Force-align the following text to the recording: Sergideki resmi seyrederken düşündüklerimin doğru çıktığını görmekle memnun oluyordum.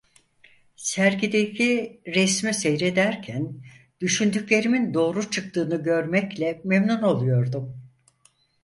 Sergideki 0.75 2.01
resmi 2.07 2.53
seyrederken 2.53 3.53
düşündüklerimin 4.01 4.93
doğru 4.93 5.29
çıktığını 5.29 5.83
görmekle 5.83 6.61
memnun 6.63 7.01
oluyordum. 7.01 7.75